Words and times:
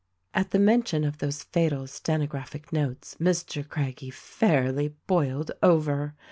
At 0.33 0.49
the 0.49 0.57
mention 0.57 1.03
of 1.03 1.19
those 1.19 1.43
fatal 1.43 1.85
stenographic 1.85 2.73
notes 2.73 3.17
Mr. 3.19 3.69
Craggie 3.69 4.09
fairly 4.09 4.95
boiled 5.05 5.51
over. 5.61 6.15